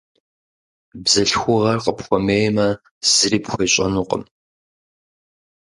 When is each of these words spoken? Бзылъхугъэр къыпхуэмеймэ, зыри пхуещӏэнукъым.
Бзылъхугъэр 1.03 1.77
къыпхуэмеймэ, 1.83 2.67
зыри 3.11 3.39
пхуещӏэнукъым. 3.43 4.23